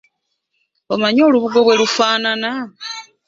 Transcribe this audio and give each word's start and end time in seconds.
Omanyi 0.93 1.21
olubugo 1.27 1.59
bwe 1.65 1.75
lufaanana? 1.79 2.51